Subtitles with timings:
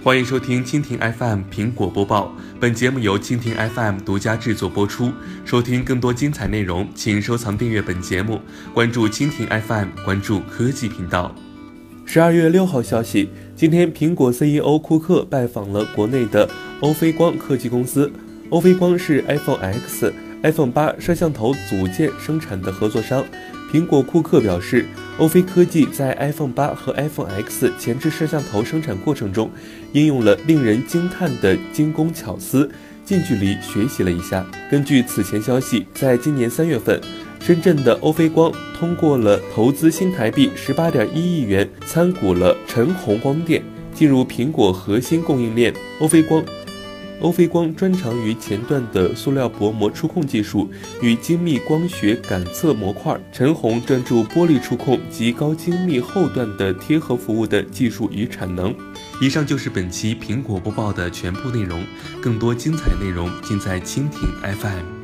[0.00, 5.12] 欢迎收听蜻蜓 FM 苹果播报，本节目由蜻蜓 FM 独家制作播出。
[5.44, 8.40] 收听更多精彩内容，请收藏订阅本节目，
[8.72, 11.34] 关注蜻蜓 FM，关注科技频道。
[12.06, 16.48] 十二月六号消息，今天苹果 CEO 库克拜访了国内的
[16.80, 18.10] 欧菲光科技公司。
[18.50, 23.24] 欧菲光是 iPhone X、iPhone 八摄像头组件生产的合作商。
[23.70, 24.86] 苹果库克表示，
[25.18, 29.50] 欧菲科技在 iPhone 八和 iPhone X 前置摄像头生产过程中，
[29.92, 32.70] 应用了令人惊叹的精工巧思，
[33.04, 34.46] 近距离学习了一下。
[34.70, 36.98] 根据此前消息，在今年三月份，
[37.40, 43.62] 深圳的欧菲光通过了投资新台币十八点一亿元，参股了晨虹光电，
[43.92, 45.74] 进入苹果核心供应链。
[46.00, 46.42] 欧菲光。
[47.20, 50.70] 欧菲光专长于前段的塑料薄膜触控技术
[51.02, 58.72] 与精密光学感测模块，陈红专注玻璃触控及高精密后段的贴合服务的技术与产能。
[59.20, 61.84] 以上就是本期苹果播报的全部内容，
[62.22, 64.28] 更多精彩内容尽在蜻蜓
[64.60, 64.97] FM。